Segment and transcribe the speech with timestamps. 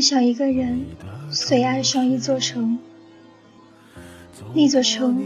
[0.00, 0.86] 爱上一个人，
[1.30, 2.78] 遂爱上一座城。
[4.54, 5.22] 那座城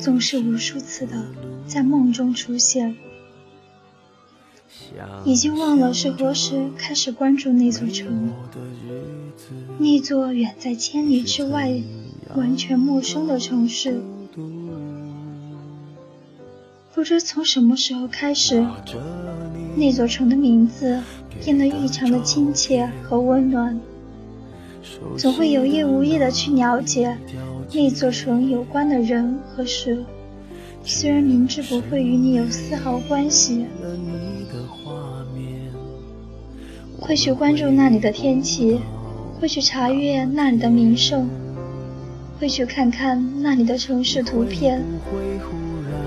[0.00, 1.28] 总是无数次的
[1.68, 2.96] 在梦中出现。
[5.24, 8.32] 已经忘了是何时开始关注那座城，
[9.78, 11.80] 那座远在千里之外、
[12.34, 14.02] 完全陌生的城市。
[16.92, 18.66] 不知从什么时候开始，
[19.76, 21.00] 那座城的名字
[21.44, 23.80] 变得异常的亲切和温暖。
[25.16, 27.16] 总会有意无意的去了解
[27.72, 30.04] 那座城有关的人和事，
[30.84, 33.66] 虽然明知不会与你有丝毫关系。
[36.98, 38.80] 会去关注那里的天气，
[39.40, 41.28] 会去查阅那里的名胜，
[42.38, 44.82] 会去看看那里的城市图片，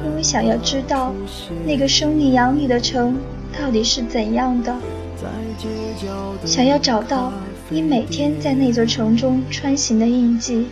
[0.05, 1.13] 因为想要知道
[1.65, 3.17] 那个生你养你的城
[3.59, 4.75] 到底是怎样的，
[6.45, 7.33] 想要找到
[7.69, 10.67] 你每天在那座城中穿行的印记。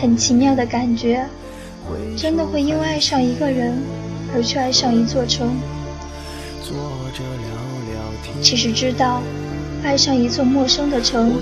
[0.00, 1.26] 很奇妙的感觉，
[2.16, 3.78] 真的会因为爱上一个人
[4.34, 5.54] 而去爱上一座城。
[8.40, 9.22] 其实知道，
[9.82, 11.32] 爱上一座陌生的城，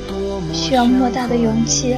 [0.53, 1.97] 需要莫大的勇气。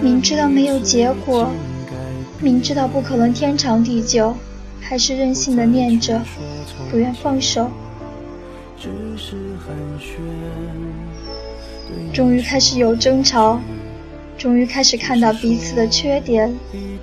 [0.00, 1.50] 明知道没有结果，
[2.40, 4.36] 明知道不可能天长地久，
[4.82, 6.20] 还是任性的念着，
[6.90, 7.70] 不愿放手。
[12.12, 13.60] 终于开始有争吵，
[14.36, 16.52] 终于开始看到彼此的缺点，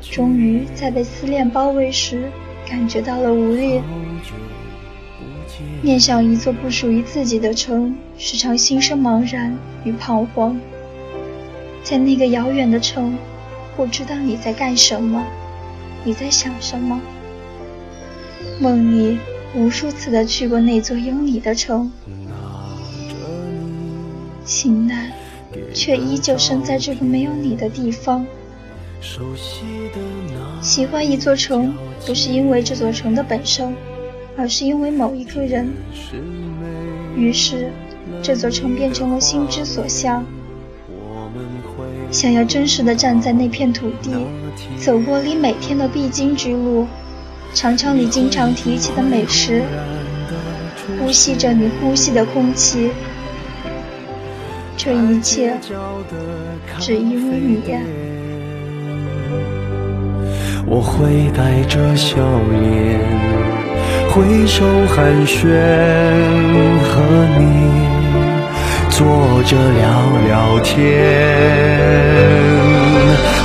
[0.02, 2.30] 终于在被思念包围时。
[2.70, 3.82] 感觉到了无力，
[5.82, 10.56] 面向一座不属于自己的城，时常心生茫然与彷徨。
[11.82, 13.18] 在那个遥远的城，
[13.76, 15.26] 不知道你在干什么，
[16.04, 17.02] 你在想什么。
[18.60, 19.18] 梦里
[19.56, 21.92] 无数次的去过那座有你的城，
[24.46, 25.12] 醒来
[25.74, 28.26] 却依旧生在这个没有你的地方。
[30.62, 31.74] 喜欢一座城，
[32.06, 33.74] 不是因为这座城的本身，
[34.36, 35.72] 而是因为某一个人。
[37.16, 37.72] 于是，
[38.22, 40.26] 这座城变成了心之所向。
[42.12, 44.12] 想要真实的站在那片土地，
[44.78, 46.86] 走过你每天的必经之路，
[47.54, 49.64] 尝尝你经常提起的美食，
[51.00, 52.92] 呼吸着你呼吸的空气。
[54.78, 55.54] 这一切，
[56.80, 57.62] 只因为你。
[60.66, 62.16] 我会带着笑
[62.52, 63.00] 脸
[64.12, 65.48] 挥手寒暄，
[66.84, 67.02] 和
[67.38, 67.44] 你
[68.90, 68.98] 坐
[69.44, 69.84] 着聊
[70.28, 71.69] 聊天。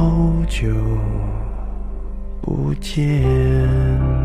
[0.00, 0.08] 好
[0.48, 0.66] 久
[2.40, 4.19] 不见。